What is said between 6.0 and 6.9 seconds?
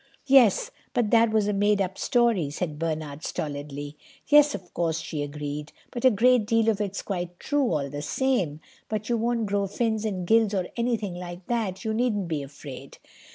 a great deal of